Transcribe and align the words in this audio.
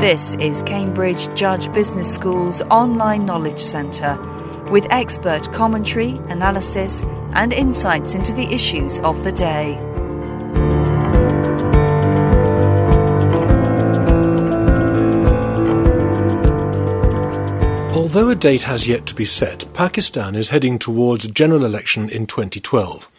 This 0.00 0.36
is 0.36 0.62
Cambridge 0.62 1.34
Judge 1.34 1.72
Business 1.72 2.14
School's 2.14 2.60
online 2.62 3.26
knowledge 3.26 3.60
centre 3.60 4.16
with 4.70 4.86
expert 4.90 5.52
commentary, 5.52 6.10
analysis, 6.28 7.02
and 7.32 7.52
insights 7.52 8.14
into 8.14 8.32
the 8.32 8.46
issues 8.52 9.00
of 9.00 9.24
the 9.24 9.32
day. 9.32 9.76
Although 17.94 18.30
a 18.30 18.34
date 18.34 18.62
has 18.62 18.86
yet 18.86 19.06
to 19.06 19.14
be 19.14 19.24
set, 19.24 19.64
Pakistan 19.74 20.36
is 20.36 20.48
heading 20.48 20.78
towards 20.78 21.24
a 21.24 21.30
general 21.30 21.64
election 21.64 22.08
in 22.08 22.26
2012. 22.26 23.10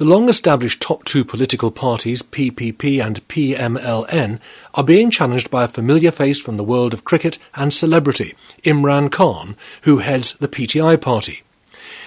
The 0.00 0.06
long 0.06 0.30
established 0.30 0.80
top 0.80 1.04
two 1.04 1.26
political 1.26 1.70
parties, 1.70 2.22
PPP 2.22 3.04
and 3.04 3.20
PMLN, 3.28 4.40
are 4.72 4.82
being 4.82 5.10
challenged 5.10 5.50
by 5.50 5.64
a 5.64 5.68
familiar 5.68 6.10
face 6.10 6.40
from 6.40 6.56
the 6.56 6.64
world 6.64 6.94
of 6.94 7.04
cricket 7.04 7.36
and 7.54 7.70
celebrity, 7.70 8.34
Imran 8.64 9.12
Khan, 9.12 9.58
who 9.82 9.98
heads 9.98 10.32
the 10.40 10.48
PTI 10.48 10.98
party. 10.98 11.42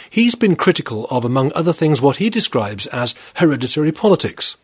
He's 0.09 0.33
been 0.33 0.55
critical 0.55 1.05
of, 1.11 1.23
among 1.23 1.51
other 1.53 1.71
things, 1.71 2.01
what 2.01 2.17
he 2.17 2.31
describes 2.31 2.87
as 2.87 3.13
hereditary 3.35 3.91
politics. 3.91 4.57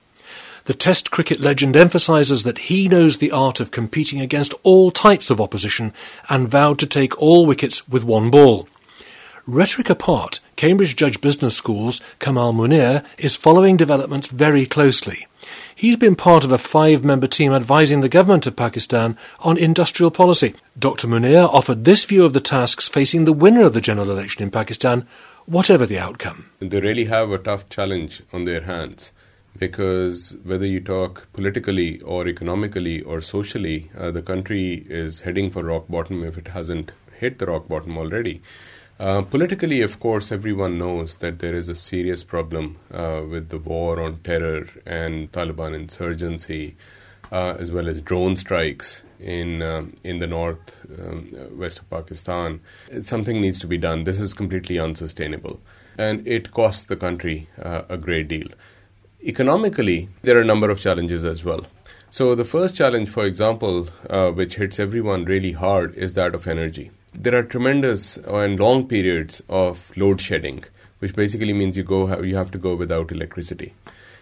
The 0.66 0.74
Test 0.74 1.12
cricket 1.12 1.40
legend 1.40 1.76
emphasises 1.76 2.42
that 2.42 2.58
he 2.58 2.90
knows 2.90 3.20
the 3.20 3.32
art 3.32 3.60
of 3.60 3.70
competing 3.70 4.20
against 4.20 4.56
all 4.64 4.90
types 4.90 5.30
of 5.30 5.40
opposition 5.40 5.94
and 6.30 6.50
vowed 6.50 6.80
to 6.80 6.88
take 6.88 7.22
all 7.22 7.46
wickets 7.46 7.88
with 7.88 8.04
one 8.04 8.32
ball. 8.32 8.68
Rhetoric 9.52 9.90
apart, 9.90 10.42
Cambridge 10.58 10.96
Judge 10.96 11.22
Business 11.22 11.56
School's 11.56 12.02
Kamal 12.20 12.54
Munir 12.54 13.04
is 13.18 13.36
following 13.36 13.78
developments 13.78 14.28
very 14.28 14.68
closely. 14.68 15.26
He's 15.76 15.98
been 15.98 16.16
part 16.16 16.46
of 16.46 16.52
a 16.52 16.60
five 16.60 17.04
member 17.04 17.26
team 17.26 17.52
advising 17.52 18.02
the 18.02 18.10
government 18.10 18.46
of 18.46 18.56
Pakistan 18.56 19.18
on 19.40 19.58
industrial 19.58 20.12
policy. 20.12 20.54
Dr. 20.78 21.08
Munir 21.08 21.48
offered 21.52 21.84
this 21.84 22.06
view 22.06 22.26
of 22.26 22.34
the 22.34 22.40
tasks 22.40 22.88
facing 22.88 23.26
the 23.26 23.34
winner 23.34 23.66
of 23.66 23.74
the 23.74 23.82
general 23.82 24.12
election 24.12 24.44
in 24.44 24.52
Pakistan, 24.52 25.08
whatever 25.48 25.88
the 25.88 25.98
outcome. 25.98 26.52
They 26.60 26.80
really 26.80 27.06
have 27.06 27.32
a 27.32 27.40
tough 27.40 27.68
challenge 27.70 28.22
on 28.32 28.46
their 28.46 28.62
hands 28.62 29.12
because 29.58 30.38
whether 30.44 30.66
you 30.68 30.80
talk 30.80 31.28
politically 31.34 32.02
or 32.02 32.28
economically 32.28 33.02
or 33.02 33.20
socially, 33.20 33.90
uh, 33.98 34.12
the 34.12 34.22
country 34.22 34.86
is 34.88 35.22
heading 35.22 35.50
for 35.50 35.64
rock 35.64 35.88
bottom 35.90 36.24
if 36.24 36.38
it 36.38 36.50
hasn't 36.50 36.92
hit 37.20 37.40
the 37.40 37.48
rock 37.48 37.68
bottom 37.68 37.98
already. 37.98 38.44
Uh, 39.00 39.22
politically, 39.22 39.82
of 39.82 39.98
course, 40.02 40.30
everyone 40.30 40.78
knows 40.78 41.16
that 41.18 41.40
there 41.40 41.56
is 41.56 41.70
a 41.70 41.76
serious 41.76 42.22
problem 42.22 42.76
uh, 42.94 43.22
with 43.30 43.48
the 43.48 43.58
war 43.58 44.02
on 44.02 44.18
terror 44.26 44.68
and 44.86 45.32
Taliban 45.32 45.74
insurgency, 45.74 46.76
uh, 47.32 47.56
as 47.58 47.72
well 47.72 47.88
as 47.88 48.02
drone 48.02 48.36
strikes 48.36 49.02
in 49.18 49.62
um, 49.62 49.96
in 50.04 50.20
the 50.20 50.28
north 50.28 50.86
um, 51.00 51.30
west 51.58 51.80
of 51.80 51.90
Pakistan. 51.90 52.60
Something 53.02 53.40
needs 53.40 53.60
to 53.60 53.68
be 53.68 53.78
done. 53.78 54.04
This 54.04 54.20
is 54.20 54.34
completely 54.34 54.78
unsustainable, 54.78 55.62
and 55.98 56.28
it 56.28 56.52
costs 56.52 56.84
the 56.84 56.98
country 56.98 57.48
uh, 57.64 57.84
a 57.88 57.98
great 57.98 58.28
deal. 58.28 58.50
Economically, 59.24 60.10
there 60.24 60.38
are 60.38 60.42
a 60.42 60.52
number 60.54 60.70
of 60.70 60.82
challenges 60.82 61.24
as 61.24 61.46
well. 61.46 61.66
So, 62.10 62.36
the 62.36 62.44
first 62.44 62.76
challenge, 62.76 63.08
for 63.08 63.26
example, 63.26 63.88
uh, 64.10 64.32
which 64.32 64.56
hits 64.56 64.78
everyone 64.78 65.24
really 65.24 65.54
hard, 65.54 65.96
is 65.96 66.16
that 66.16 66.36
of 66.36 66.48
energy. 66.48 66.92
There 67.14 67.36
are 67.36 67.44
tremendous 67.44 68.18
and 68.18 68.60
long 68.60 68.88
periods 68.88 69.42
of 69.50 69.92
load 69.98 70.22
shedding, 70.22 70.64
which 71.00 71.16
basically 71.16 71.54
means 71.54 71.76
you 71.76 71.84
go 71.84 72.22
you 72.22 72.36
have 72.36 72.52
to 72.52 72.60
go 72.60 72.76
without 72.76 73.12
electricity. 73.12 73.74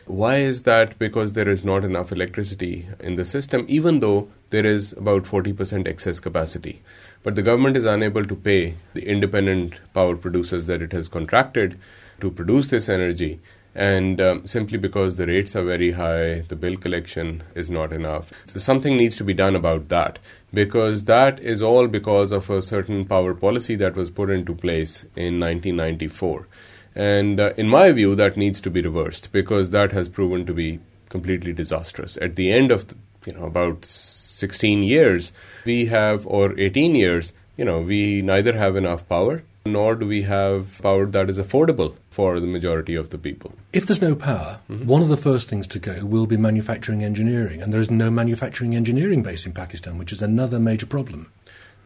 Why 0.06 0.38
is 0.38 0.62
that? 0.62 0.98
Because 0.98 1.34
there 1.34 1.50
is 1.50 1.66
not 1.66 1.84
enough 1.84 2.14
electricity 2.14 2.88
in 3.02 3.16
the 3.16 3.26
system, 3.26 3.66
even 3.68 4.00
though 4.00 4.30
there 4.52 4.66
is 4.66 4.94
about 4.94 5.24
40% 5.24 5.86
excess 5.86 6.22
capacity. 6.22 6.82
But 7.24 7.36
the 7.36 7.42
government 7.42 7.76
is 7.76 7.84
unable 7.84 8.24
to 8.24 8.36
pay 8.36 8.76
the 8.94 9.06
independent 9.06 9.82
power 9.94 10.16
producers 10.16 10.66
that 10.68 10.82
it 10.82 10.94
has 10.94 11.10
contracted 11.10 11.78
to 12.22 12.32
produce 12.32 12.68
this 12.68 12.88
energy 12.88 13.42
and 13.78 14.20
um, 14.20 14.48
simply 14.48 14.80
because 14.80 15.18
the 15.18 15.28
rates 15.28 15.56
are 15.56 15.64
very 15.64 15.92
high, 15.92 16.40
the 16.48 16.56
bill 16.56 16.76
collection 16.78 17.44
is 17.54 17.70
not 17.70 17.94
enough. 17.94 18.32
So 18.46 18.58
something 18.58 18.98
needs 18.98 19.16
to 19.18 19.24
be 19.24 19.36
done 19.36 19.56
about 19.56 19.90
that 19.90 20.18
because 20.52 21.04
that 21.04 21.40
is 21.40 21.62
all 21.62 21.88
because 21.88 22.32
of 22.32 22.50
a 22.50 22.64
certain 22.64 23.06
power 23.06 23.36
policy 23.36 23.76
that 23.76 23.96
was 23.96 24.10
put 24.10 24.32
into 24.32 24.56
place 24.56 25.04
in 25.16 25.40
1994. 25.40 26.48
And 26.96 27.40
uh, 27.40 27.54
in 27.56 27.70
my 27.70 27.92
view, 27.92 28.16
that 28.16 28.36
needs 28.36 28.60
to 28.62 28.72
be 28.72 28.82
reversed 28.82 29.32
because 29.32 29.70
that 29.70 29.92
has 29.92 30.10
proven 30.10 30.48
to 30.48 30.56
be 30.56 30.80
completely 31.10 31.54
disastrous. 31.54 32.18
At 32.20 32.36
the 32.36 32.52
end 32.52 32.72
of 32.72 32.96
you 33.28 33.34
know 33.34 33.46
about 33.46 33.86
16 33.86 34.82
years, 34.82 35.32
we 35.66 35.86
have 35.86 36.26
or 36.26 36.60
18 36.60 36.96
years, 36.96 37.32
you 37.56 37.66
know, 37.66 37.82
we 37.82 38.24
neither 38.24 38.58
have 38.58 38.76
enough 38.76 39.08
power 39.08 39.44
nor 39.72 39.96
do 39.96 40.08
we 40.08 40.24
have 40.24 40.80
power 40.82 41.06
that 41.06 41.30
is 41.30 41.40
affordable 41.40 41.96
for 42.10 42.40
the 42.40 42.48
majority 42.48 42.96
of 42.96 43.10
the 43.10 43.18
people. 43.18 43.54
If 43.74 43.86
there's 43.86 44.02
no 44.02 44.16
power, 44.16 44.62
mm-hmm. 44.70 44.86
one 44.86 45.02
of 45.02 45.10
the 45.10 45.18
first 45.18 45.50
things 45.50 45.68
to 45.68 45.80
go 45.80 46.06
will 46.06 46.28
be 46.28 46.38
manufacturing 46.38 47.04
engineering, 47.04 47.62
and 47.62 47.74
there 47.74 47.82
is 47.82 47.92
no 47.92 48.10
manufacturing 48.10 48.76
engineering 48.76 49.24
base 49.24 49.46
in 49.46 49.54
Pakistan, 49.54 49.98
which 49.98 50.12
is 50.12 50.22
another 50.22 50.60
major 50.60 50.86
problem. 50.86 51.32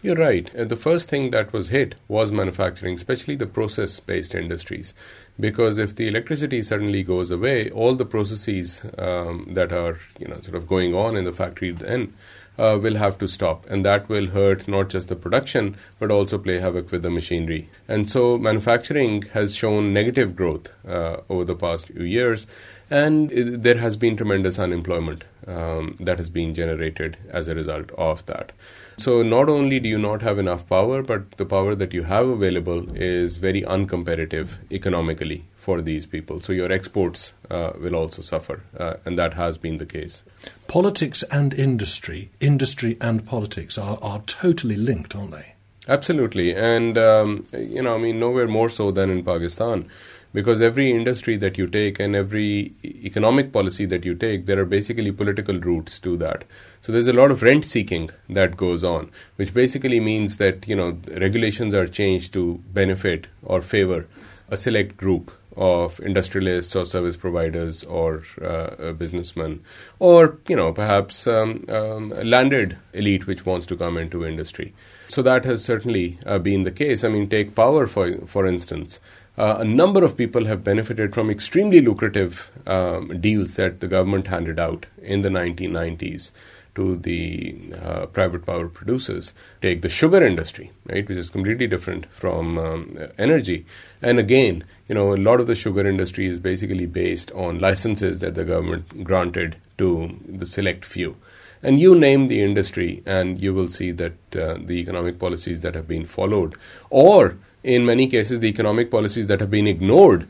You're 0.04 0.16
right. 0.16 0.50
Uh, 0.56 0.64
the 0.64 0.76
first 0.76 1.10
thing 1.10 1.30
that 1.30 1.54
was 1.54 1.70
hit 1.70 1.94
was 2.08 2.32
manufacturing, 2.32 2.96
especially 2.96 3.36
the 3.36 3.46
process 3.46 4.00
based 4.00 4.34
industries. 4.34 4.96
Because 5.40 5.78
if 5.78 5.96
the 5.96 6.08
electricity 6.08 6.64
suddenly 6.64 7.04
goes 7.04 7.30
away, 7.30 7.70
all 7.70 7.94
the 7.94 8.06
processes 8.06 8.82
um, 8.98 9.48
that 9.52 9.72
are 9.72 10.00
you 10.18 10.28
know, 10.28 10.40
sort 10.42 10.56
of 10.56 10.68
going 10.68 10.96
on 10.96 11.16
in 11.16 11.26
the 11.26 11.32
factory 11.32 11.72
then 11.72 12.14
uh, 12.62 12.78
will 12.78 12.96
have 12.96 13.18
to 13.18 13.28
stop. 13.28 13.66
And 13.70 13.84
that 13.86 14.08
will 14.08 14.28
hurt 14.28 14.68
not 14.68 14.90
just 14.90 15.08
the 15.08 15.16
production, 15.16 15.76
but 16.00 16.12
also 16.12 16.38
play 16.38 16.60
havoc 16.60 16.92
with 16.92 17.02
the 17.02 17.10
machinery. 17.10 17.70
And 17.88 18.08
so 18.08 18.38
manufacturing 18.38 19.24
has 19.34 19.56
shown 19.56 19.94
negative 19.94 20.36
growth 20.36 20.72
uh, 20.88 21.18
over 21.30 21.44
the 21.46 21.56
past 21.56 21.88
few 21.88 22.04
years. 22.04 22.46
And 22.90 23.32
it, 23.32 23.64
there 23.64 23.78
has 23.78 23.98
been 23.98 24.18
tremendous 24.18 24.60
unemployment 24.60 25.26
um, 25.48 25.96
that 26.00 26.18
has 26.20 26.30
been 26.30 26.54
generated 26.54 27.18
as 27.30 27.48
a 27.48 27.56
result 27.56 27.92
of 27.98 28.26
that. 28.28 28.52
So 28.98 29.24
not 29.24 29.50
only 29.50 29.80
do 29.80 29.90
you 29.90 29.98
not 29.98 30.22
have 30.22 30.38
enough 30.38 30.68
power, 30.68 31.02
but 31.02 31.32
the 31.38 31.46
power 31.46 31.74
that 31.74 31.94
you 31.94 32.04
have 32.04 32.28
available 32.28 32.86
is 32.96 33.38
very 33.38 33.64
uncompetitive 33.64 34.58
economically 34.72 35.46
for 35.62 35.80
these 35.80 36.08
people. 36.08 36.42
So 36.42 36.54
your 36.54 36.72
exports 36.72 37.34
uh, 37.52 37.74
will 37.80 37.96
also 37.96 38.24
suffer, 38.24 38.64
uh, 38.80 38.96
and 39.06 39.18
that 39.20 39.36
has 39.36 39.60
been 39.60 39.78
the 39.78 39.86
case. 39.86 40.24
Politics 40.68 41.22
and 41.32 41.54
industry, 41.54 42.32
industry 42.40 42.98
and 43.00 43.24
politics 43.26 43.78
are, 43.78 44.00
are 44.02 44.22
totally 44.22 44.76
linked, 44.76 45.16
aren't 45.16 45.32
they? 45.32 45.54
Absolutely, 45.88 46.56
and 46.56 46.98
um, 46.98 47.44
you 47.54 47.84
know, 47.84 47.96
I 47.96 48.00
mean, 48.00 48.20
nowhere 48.20 48.48
more 48.48 48.70
so 48.70 48.90
than 48.90 49.12
in 49.12 49.24
Pakistan 49.24 49.88
because 50.34 50.62
every 50.62 50.90
industry 50.90 51.36
that 51.38 51.58
you 51.58 51.68
take 51.68 52.00
and 52.00 52.16
every 52.16 52.74
economic 52.84 53.52
policy 53.52 53.86
that 53.86 54.06
you 54.06 54.16
take, 54.16 54.46
there 54.46 54.60
are 54.60 54.66
basically 54.66 55.12
political 55.12 55.60
roots 55.60 56.00
to 56.00 56.16
that. 56.18 56.46
So 56.82 56.92
there's 56.92 57.08
a 57.08 57.14
lot 57.14 57.32
of 57.32 57.44
rent 57.44 57.66
seeking 57.66 58.10
that 58.30 58.56
goes 58.56 58.84
on, 58.84 59.12
which 59.36 59.54
basically 59.54 60.00
means 60.00 60.38
that 60.38 60.68
you 60.68 60.76
know 60.76 60.98
regulations 61.26 61.74
are 61.74 61.86
changed 61.86 62.34
to 62.34 62.64
benefit 62.74 63.28
or 63.44 63.62
favor 63.62 64.08
a 64.50 64.58
select 64.58 64.98
group 64.98 65.32
of 65.58 66.00
industrialists 66.00 66.76
or 66.76 66.86
service 66.86 67.18
providers 67.18 67.84
or 67.84 68.24
uh, 68.42 68.92
businessmen, 68.94 69.62
or 70.00 70.38
you 70.48 70.56
know 70.56 70.72
perhaps 70.72 71.28
um, 71.28 71.66
um, 71.70 72.12
a 72.14 72.24
landed 72.24 72.78
elite 72.94 73.28
which 73.28 73.46
wants 73.46 73.66
to 73.66 73.76
come 73.76 73.98
into 73.98 74.26
industry. 74.26 74.74
So 75.08 75.22
that 75.24 75.44
has 75.44 75.64
certainly 75.64 76.20
uh, 76.26 76.40
been 76.40 76.64
the 76.64 76.72
case. 76.72 77.04
I 77.04 77.10
mean, 77.10 77.28
take 77.28 77.54
power 77.54 77.86
for 77.88 78.26
for 78.26 78.46
instance 78.46 79.00
uh, 79.38 79.58
a 79.60 79.66
number 79.66 80.04
of 80.04 80.18
people 80.18 80.46
have 80.46 80.64
benefited 80.64 81.14
from 81.14 81.30
extremely 81.30 81.82
lucrative 81.82 82.52
um, 82.68 83.20
deals 83.22 83.56
that 83.56 83.80
the 83.80 83.88
government 83.88 84.28
handed 84.28 84.60
out 84.60 84.86
in 85.02 85.22
the 85.22 85.30
1990s 85.30 86.32
to 86.76 86.96
the 86.96 87.74
uh, 87.82 88.06
private 88.08 88.46
power 88.46 88.68
producers. 88.68 89.34
Take 89.62 89.82
the 89.82 89.90
sugar 89.90 90.24
industry, 90.24 90.72
right, 90.86 91.08
which 91.08 91.18
is 91.18 91.30
completely 91.30 91.68
different 91.68 92.12
from 92.12 92.58
um, 92.58 92.98
energy. 93.18 93.66
And 94.02 94.20
again, 94.20 94.64
you 94.88 94.96
know, 94.96 95.14
a 95.14 95.18
lot 95.18 95.42
of 95.42 95.48
the 95.48 95.56
sugar 95.56 95.86
industry 95.88 96.26
is 96.26 96.40
basically 96.40 96.86
based 96.86 97.32
on 97.32 97.60
licenses 97.60 98.20
that 98.20 98.36
the 98.36 98.46
government 98.46 99.04
granted 99.04 99.58
to 99.78 100.18
the 100.28 100.46
select 100.46 100.86
few. 100.86 101.18
And 101.64 101.80
you 101.80 101.96
name 101.96 102.28
the 102.28 102.42
industry, 102.42 103.04
and 103.06 103.40
you 103.40 103.54
will 103.54 103.68
see 103.68 103.92
that 103.92 104.14
uh, 104.36 104.58
the 104.60 104.80
economic 104.80 105.20
policies 105.20 105.62
that 105.62 105.76
have 105.76 105.88
been 105.88 106.06
followed, 106.06 106.56
or 106.90 107.38
in 107.64 107.86
many 107.86 108.08
cases, 108.08 108.40
the 108.40 108.48
economic 108.48 108.90
policies 108.90 109.28
that 109.28 109.40
have 109.40 109.52
been 109.52 109.68
ignored 109.68 110.28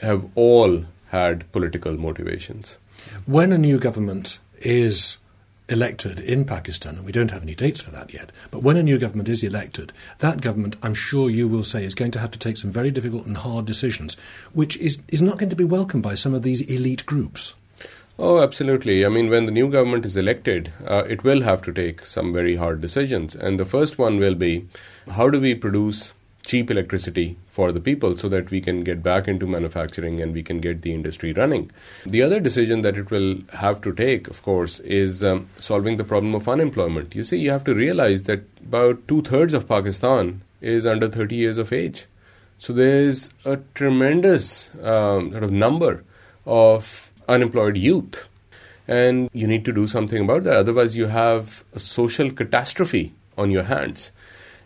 have 0.00 0.28
all 0.34 0.84
had 1.08 1.50
political 1.52 1.96
motivations. 1.96 2.78
When 3.26 3.52
a 3.52 3.58
new 3.58 3.78
government 3.78 4.38
is 4.60 5.18
elected 5.68 6.20
in 6.20 6.44
Pakistan, 6.44 6.96
and 6.96 7.04
we 7.04 7.12
don't 7.12 7.30
have 7.30 7.42
any 7.42 7.54
dates 7.54 7.80
for 7.80 7.90
that 7.90 8.12
yet, 8.12 8.30
but 8.50 8.62
when 8.62 8.76
a 8.76 8.82
new 8.82 8.98
government 8.98 9.28
is 9.28 9.42
elected, 9.42 9.92
that 10.18 10.40
government, 10.40 10.76
I'm 10.82 10.94
sure 10.94 11.30
you 11.30 11.48
will 11.48 11.64
say, 11.64 11.84
is 11.84 11.94
going 11.94 12.10
to 12.12 12.18
have 12.18 12.30
to 12.32 12.38
take 12.38 12.56
some 12.56 12.70
very 12.70 12.90
difficult 12.90 13.26
and 13.26 13.36
hard 13.36 13.66
decisions, 13.66 14.16
which 14.52 14.76
is, 14.76 15.00
is 15.08 15.22
not 15.22 15.38
going 15.38 15.50
to 15.50 15.56
be 15.56 15.64
welcomed 15.64 16.02
by 16.02 16.14
some 16.14 16.34
of 16.34 16.42
these 16.42 16.60
elite 16.62 17.06
groups. 17.06 17.54
Oh, 18.22 18.42
absolutely. 18.42 19.06
I 19.06 19.08
mean, 19.08 19.30
when 19.30 19.46
the 19.46 19.50
new 19.50 19.70
government 19.70 20.04
is 20.04 20.14
elected, 20.14 20.74
uh, 20.86 21.04
it 21.04 21.24
will 21.24 21.40
have 21.40 21.62
to 21.62 21.72
take 21.72 22.04
some 22.04 22.34
very 22.34 22.56
hard 22.56 22.82
decisions. 22.82 23.34
And 23.34 23.58
the 23.58 23.64
first 23.64 23.96
one 23.96 24.18
will 24.18 24.34
be 24.34 24.68
how 25.12 25.30
do 25.30 25.40
we 25.40 25.54
produce 25.54 26.12
cheap 26.44 26.70
electricity 26.70 27.38
for 27.48 27.72
the 27.72 27.80
people 27.80 28.18
so 28.18 28.28
that 28.28 28.50
we 28.50 28.60
can 28.60 28.84
get 28.84 29.02
back 29.02 29.26
into 29.26 29.46
manufacturing 29.46 30.20
and 30.20 30.34
we 30.34 30.42
can 30.42 30.60
get 30.60 30.82
the 30.82 30.92
industry 30.92 31.32
running. 31.32 31.70
The 32.04 32.20
other 32.20 32.40
decision 32.40 32.82
that 32.82 32.98
it 32.98 33.10
will 33.10 33.38
have 33.54 33.80
to 33.80 33.92
take, 33.94 34.28
of 34.28 34.42
course, 34.42 34.80
is 34.80 35.24
um, 35.24 35.48
solving 35.56 35.96
the 35.96 36.04
problem 36.04 36.34
of 36.34 36.46
unemployment. 36.46 37.14
You 37.14 37.24
see, 37.24 37.38
you 37.38 37.50
have 37.50 37.64
to 37.64 37.74
realize 37.74 38.24
that 38.24 38.42
about 38.62 39.08
two 39.08 39.22
thirds 39.22 39.54
of 39.54 39.66
Pakistan 39.66 40.42
is 40.60 40.84
under 40.86 41.08
30 41.08 41.36
years 41.36 41.56
of 41.56 41.72
age. 41.72 42.04
So 42.58 42.74
there's 42.74 43.30
a 43.46 43.56
tremendous 43.74 44.68
um, 44.84 45.30
sort 45.30 45.44
of 45.44 45.50
number 45.50 46.04
of 46.44 47.09
unemployed 47.30 47.76
youth. 47.76 48.26
And 48.88 49.30
you 49.32 49.46
need 49.46 49.64
to 49.66 49.72
do 49.72 49.86
something 49.86 50.24
about 50.24 50.44
that. 50.44 50.56
Otherwise, 50.56 50.96
you 50.96 51.06
have 51.06 51.64
a 51.72 51.78
social 51.78 52.30
catastrophe 52.30 53.12
on 53.38 53.50
your 53.50 53.62
hands. 53.64 54.10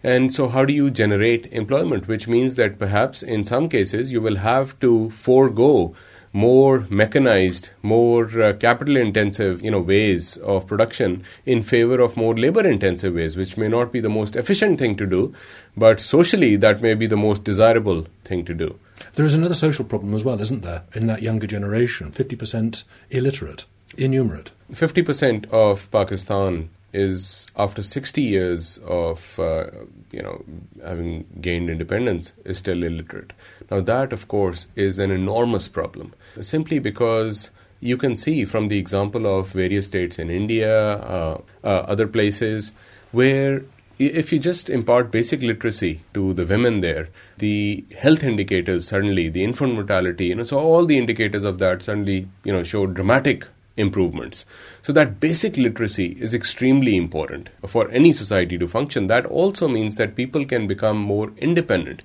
And 0.03 0.33
so, 0.35 0.49
how 0.49 0.65
do 0.65 0.73
you 0.73 0.91
generate 0.91 1.47
employment? 1.47 2.09
Which 2.09 2.29
means 2.29 2.57
that 2.57 2.79
perhaps 2.79 3.23
in 3.23 3.45
some 3.45 3.69
cases 3.69 4.13
you 4.13 4.21
will 4.21 4.37
have 4.37 4.79
to 4.81 5.11
forego 5.11 5.95
more 6.35 6.87
mechanized, 6.91 7.71
more 7.81 8.25
uh, 8.43 8.53
capital 8.55 8.97
intensive, 8.97 9.63
you 9.65 9.71
know, 9.71 9.81
ways 9.81 10.37
of 10.39 10.67
production 10.67 11.25
in 11.47 11.63
favor 11.63 12.01
of 12.01 12.17
more 12.17 12.37
labor 12.37 12.67
intensive 12.67 13.15
ways, 13.15 13.37
which 13.37 13.57
may 13.57 13.69
not 13.69 13.93
be 13.93 14.01
the 14.01 14.11
most 14.11 14.37
efficient 14.37 14.79
thing 14.79 14.97
to 14.97 15.07
do, 15.07 15.33
but 15.77 16.01
socially 16.01 16.57
that 16.57 16.83
may 16.83 16.95
be 16.95 17.07
the 17.07 17.17
most 17.17 17.45
desirable 17.45 18.05
thing 18.25 18.45
to 18.45 18.53
do. 18.53 18.79
There 19.15 19.25
is 19.25 19.35
another 19.35 19.55
social 19.55 19.85
problem 19.85 20.15
as 20.15 20.25
well, 20.25 20.41
isn't 20.41 20.63
there, 20.63 20.83
in 20.95 21.07
that 21.07 21.23
younger 21.23 21.47
generation? 21.47 22.11
50% 22.11 22.85
illiterate, 23.11 23.67
innumerate. 23.97 24.51
50% 24.73 25.51
of 25.51 25.91
Pakistan 25.91 26.71
is 26.95 27.49
after 27.57 27.83
60 27.83 28.23
years 28.23 28.79
of 28.87 29.39
uh, 29.41 29.67
you 30.13 30.23
know 30.23 30.45
having 30.83 31.27
gained 31.41 31.69
independence 31.69 32.33
is 32.45 32.59
still 32.59 32.85
illiterate 32.85 33.33
now 33.69 33.81
that 33.81 34.13
of 34.13 34.29
course 34.29 34.69
is 34.77 35.01
an 35.01 35.11
enormous 35.11 35.67
problem 35.67 36.15
simply 36.41 36.79
because 36.79 37.51
you 37.81 37.97
can 37.97 38.15
see 38.15 38.45
from 38.45 38.69
the 38.69 38.79
example 38.79 39.27
of 39.27 39.51
various 39.51 39.87
states 39.87 40.21
in 40.21 40.31
India 40.31 40.93
uh, 40.99 41.41
uh, 41.65 41.69
other 41.89 42.07
places 42.07 42.73
where 43.11 43.65
if 43.99 44.33
you 44.33 44.39
just 44.39 44.69
impart 44.69 45.11
basic 45.11 45.43
literacy 45.43 46.03
to 46.15 46.35
the 46.35 46.45
women 46.45 46.81
there, 46.81 47.09
the 47.39 47.85
health 47.99 48.25
indicators 48.25 48.89
suddenly, 48.89 49.29
the 49.29 49.45
infant 49.45 49.75
mortality, 49.75 50.27
you 50.27 50.35
know, 50.35 50.45
so 50.45 50.59
all 50.59 50.87
the 50.87 50.99
indicators 50.99 51.45
of 51.45 51.59
that 51.59 51.83
suddenly, 51.83 52.29
you 52.45 52.53
know, 52.53 52.63
show 52.63 52.87
dramatic 52.87 53.47
improvements. 53.77 54.45
So 54.83 54.93
that 54.93 55.21
basic 55.21 55.57
literacy 55.57 56.17
is 56.21 56.35
extremely 56.35 56.97
important 56.97 57.51
for 57.67 57.91
any 57.91 58.13
society 58.13 58.59
to 58.59 58.69
function. 58.69 59.07
That 59.09 59.27
also 59.27 59.69
means 59.69 59.97
that 59.97 60.17
people 60.17 60.45
can 60.45 60.67
become 60.67 60.99
more 60.99 61.33
independent. 61.37 62.03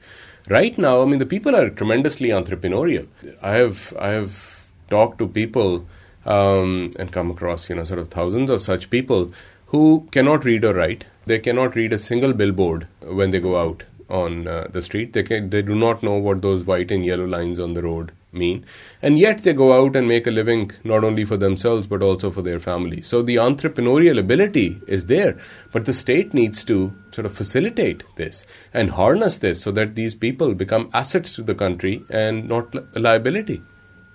Right 0.48 0.78
now, 0.78 1.02
I 1.02 1.06
mean, 1.06 1.20
the 1.20 1.26
people 1.26 1.56
are 1.56 1.70
tremendously 1.70 2.30
entrepreneurial. 2.30 3.08
I 3.42 3.52
have 3.52 3.94
I 4.00 4.08
have 4.10 4.72
talked 4.90 5.20
to 5.20 5.28
people 5.28 5.86
um, 6.26 6.92
and 6.98 7.12
come 7.12 7.32
across 7.32 7.70
you 7.70 7.76
know 7.76 7.84
sort 7.84 8.00
of 8.00 8.10
thousands 8.10 8.50
of 8.50 8.64
such 8.64 8.90
people 8.90 9.32
who 9.70 10.08
cannot 10.12 10.46
read 10.46 10.64
or 10.64 10.74
write. 10.74 11.06
They 11.26 11.40
cannot 11.40 11.76
read 11.76 11.94
a 11.94 11.98
single 11.98 12.34
billboard 12.34 12.88
when 13.02 13.32
they 13.32 13.40
go 13.40 13.60
out 13.60 13.84
on 14.10 14.48
uh, 14.48 14.68
the 14.72 14.82
street. 14.82 15.14
They 15.14 15.24
can, 15.24 15.50
they 15.50 15.62
do 15.62 15.76
not 15.76 16.02
know 16.02 16.16
what 16.16 16.42
those 16.42 16.64
white 16.64 16.92
and 16.92 17.06
yellow 17.06 17.26
lines 17.26 17.60
on 17.60 17.74
the 17.74 17.84
road 17.84 18.12
mean. 18.32 18.66
And 19.02 19.18
yet 19.18 19.40
they 19.40 19.54
go 19.54 19.74
out 19.74 19.96
and 19.96 20.08
make 20.08 20.28
a 20.28 20.32
living 20.32 20.72
not 20.84 21.04
only 21.04 21.26
for 21.26 21.38
themselves 21.38 21.88
but 21.88 22.02
also 22.02 22.32
for 22.32 22.42
their 22.42 22.60
family. 22.60 23.02
So 23.02 23.22
the 23.22 23.36
entrepreneurial 23.36 24.20
ability 24.20 24.82
is 24.88 25.06
there, 25.06 25.40
but 25.72 25.86
the 25.86 25.94
state 25.94 26.34
needs 26.34 26.64
to 26.66 26.94
sort 27.12 27.26
of 27.26 27.34
facilitate 27.34 28.04
this 28.16 28.46
and 28.74 28.92
harness 28.92 29.38
this 29.38 29.62
so 29.62 29.72
that 29.72 29.96
these 29.96 30.16
people 30.16 30.54
become 30.54 30.90
assets 30.94 31.36
to 31.36 31.44
the 31.44 31.56
country 31.56 32.04
and 32.10 32.48
not 32.48 32.74
a 32.96 33.00
liability. 33.00 33.62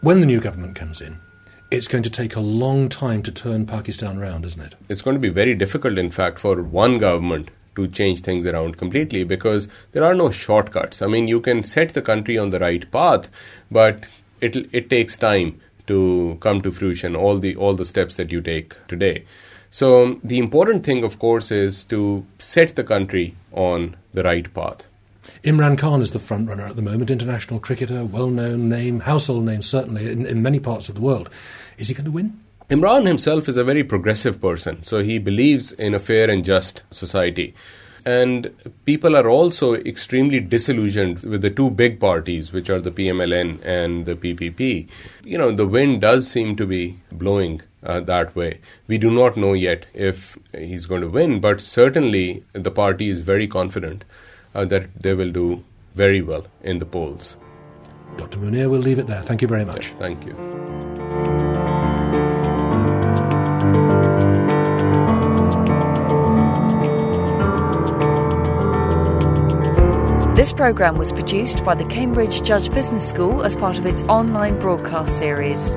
When 0.01 0.21
the 0.21 0.27
new 0.27 0.41
government 0.41 0.77
comes 0.77 1.01
in, 1.01 1.19
it's 1.75 1.88
going 1.88 2.05
to 2.05 2.11
take 2.11 2.37
a 2.37 2.41
long 2.41 2.88
time 2.88 3.21
to 3.21 3.32
turn 3.32 3.67
Pakistan 3.67 4.17
around, 4.17 4.44
isn't 4.44 4.62
it? 4.62 4.75
It's 4.88 5.03
going 5.03 5.17
to 5.17 5.21
be 5.21 5.29
very 5.29 5.56
difficult, 5.56 5.99
in 5.99 6.11
fact, 6.11 6.38
for 6.38 6.62
one 6.62 6.99
government 6.99 7.50
to 7.75 7.88
change 7.88 8.21
things 8.21 8.47
around 8.47 8.76
completely 8.76 9.25
because 9.25 9.67
there 9.91 10.05
are 10.05 10.15
no 10.15 10.31
shortcuts. 10.31 11.03
I 11.03 11.09
mean, 11.09 11.26
you 11.26 11.41
can 11.41 11.65
set 11.65 11.94
the 11.94 12.03
country 12.03 12.38
on 12.38 12.50
the 12.50 12.61
right 12.61 12.88
path, 12.93 13.29
but 13.73 14.06
it 14.41 14.56
it 14.73 14.88
takes 14.88 15.17
time 15.17 15.61
to 15.88 16.38
come 16.41 16.61
to 16.61 16.71
fruition. 16.71 17.17
All 17.17 17.38
the 17.38 17.56
all 17.56 17.75
the 17.75 17.85
steps 17.85 18.15
that 18.17 18.31
you 18.31 18.41
take 18.41 18.77
today. 18.87 19.25
So 19.70 20.20
the 20.23 20.38
important 20.38 20.87
thing, 20.87 21.03
of 21.03 21.19
course, 21.19 21.50
is 21.50 21.82
to 21.94 22.25
set 22.38 22.77
the 22.77 22.85
country 22.85 23.35
on 23.50 23.97
the 24.12 24.23
right 24.23 24.53
path. 24.55 24.87
Imran 25.43 25.76
Khan 25.79 26.00
is 26.00 26.11
the 26.11 26.19
front 26.19 26.49
runner 26.49 26.67
at 26.67 26.76
the 26.76 26.82
moment, 26.82 27.11
international 27.11 27.61
cricketer, 27.61 28.05
well 28.05 28.29
known 28.29 28.69
name, 28.69 29.00
household 29.00 29.44
name 29.44 29.62
certainly 29.62 30.11
in, 30.11 30.26
in 30.26 30.43
many 30.43 30.61
parts 30.61 30.88
of 30.88 30.94
the 30.94 31.00
world. 31.00 31.31
Is 31.79 31.88
he 31.88 31.94
going 31.94 32.06
to 32.06 32.11
win? 32.11 32.41
Imran 32.71 33.06
himself 33.06 33.49
is 33.49 33.59
a 33.59 33.65
very 33.65 33.85
progressive 33.85 34.41
person, 34.41 34.82
so 34.82 35.03
he 35.03 35.19
believes 35.19 35.73
in 35.73 35.94
a 35.94 35.99
fair 35.99 36.31
and 36.31 36.44
just 36.44 36.82
society. 36.91 37.55
And 38.06 38.55
people 38.85 39.17
are 39.17 39.29
also 39.29 39.75
extremely 39.75 40.41
disillusioned 40.41 41.23
with 41.25 41.43
the 41.43 41.50
two 41.50 41.70
big 41.70 42.00
parties, 42.00 42.53
which 42.53 42.69
are 42.69 42.81
the 42.81 42.91
PMLN 42.91 43.65
and 43.65 44.05
the 44.05 44.15
PPP. 44.15 44.88
You 45.25 45.38
know, 45.38 45.53
the 45.53 45.67
wind 45.67 46.03
does 46.03 46.29
seem 46.29 46.56
to 46.56 46.67
be 46.67 46.99
blowing 47.12 47.62
uh, 47.82 48.00
that 48.00 48.35
way. 48.35 48.61
We 48.87 48.99
do 48.99 49.11
not 49.11 49.37
know 49.37 49.53
yet 49.53 49.87
if 49.94 50.38
he's 50.53 50.87
going 50.87 51.00
to 51.00 51.09
win, 51.09 51.41
but 51.41 51.61
certainly 51.61 52.44
the 52.53 52.70
party 52.70 53.09
is 53.09 53.20
very 53.20 53.47
confident 53.47 54.05
uh, 54.55 54.65
that 54.65 55.03
they 55.03 55.15
will 55.15 55.31
do 55.31 55.65
very 55.95 56.23
well 56.23 56.47
in 56.62 56.79
the 56.79 56.87
polls. 56.87 57.37
Dr. 58.17 58.39
Munir, 58.39 58.71
we'll 58.71 58.81
leave 58.81 58.99
it 58.99 59.06
there. 59.06 59.23
Thank 59.23 59.43
you 59.43 59.49
very 59.49 59.65
much. 59.65 59.91
Yeah, 59.91 59.97
thank 59.97 60.27
you. 60.27 60.35
This 70.35 70.53
programme 70.53 70.99
was 70.99 71.11
produced 71.11 71.65
by 71.65 71.75
the 71.75 71.85
Cambridge 71.87 72.43
Judge 72.43 72.71
Business 72.71 73.09
School 73.09 73.45
as 73.45 73.56
part 73.56 73.79
of 73.79 73.87
its 73.87 74.03
online 74.03 74.59
broadcast 74.59 75.17
series. 75.17 75.75